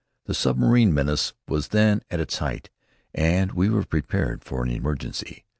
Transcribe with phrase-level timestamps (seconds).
[0.25, 2.71] The submarine menace was then at its height,
[3.13, 5.45] and we were prepared for an emergency.